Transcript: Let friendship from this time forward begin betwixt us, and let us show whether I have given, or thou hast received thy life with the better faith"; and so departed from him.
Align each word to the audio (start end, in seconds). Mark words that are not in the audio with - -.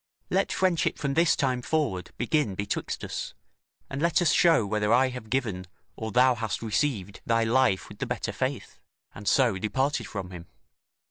Let 0.31 0.51
friendship 0.51 0.97
from 0.97 1.13
this 1.13 1.35
time 1.35 1.61
forward 1.61 2.09
begin 2.17 2.55
betwixt 2.55 3.03
us, 3.03 3.35
and 3.87 4.01
let 4.01 4.19
us 4.19 4.31
show 4.31 4.65
whether 4.65 4.91
I 4.91 5.09
have 5.09 5.29
given, 5.29 5.67
or 5.95 6.11
thou 6.11 6.33
hast 6.33 6.63
received 6.63 7.21
thy 7.27 7.43
life 7.43 7.87
with 7.87 7.99
the 7.99 8.07
better 8.07 8.31
faith"; 8.31 8.79
and 9.13 9.27
so 9.27 9.59
departed 9.59 10.07
from 10.07 10.31
him. 10.31 10.47